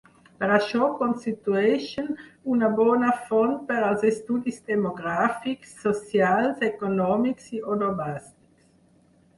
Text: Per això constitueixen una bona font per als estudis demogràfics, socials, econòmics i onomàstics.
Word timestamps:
Per 0.43 0.47
això 0.53 0.85
constitueixen 1.01 2.07
una 2.55 2.69
bona 2.79 3.11
font 3.27 3.53
per 3.69 3.77
als 3.91 4.07
estudis 4.13 4.59
demogràfics, 4.73 5.77
socials, 5.87 6.67
econòmics 6.73 7.57
i 7.61 7.65
onomàstics. 7.77 8.35